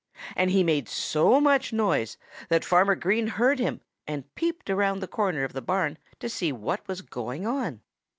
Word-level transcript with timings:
And 0.35 0.49
he 0.49 0.63
made 0.63 0.89
so 0.89 1.39
much 1.39 1.71
noise 1.71 2.17
that 2.49 2.65
Farmer 2.65 2.95
Green 2.95 3.27
heard 3.27 3.59
him 3.59 3.81
and 4.07 4.33
peeped 4.33 4.67
around 4.67 4.99
the 4.99 5.07
corner 5.07 5.43
of 5.43 5.53
the 5.53 5.61
barn 5.61 5.99
to 6.19 6.27
see 6.27 6.51
what 6.51 6.81
was 6.87 7.03
going 7.03 7.45
on. 7.45 7.81